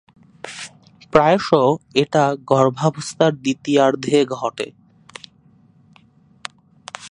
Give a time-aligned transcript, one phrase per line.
[1.13, 1.47] প্রায়শ
[1.95, 4.67] এটা গর্ভাবস্থার দ্বিতীয়ার্ধে ঘটে।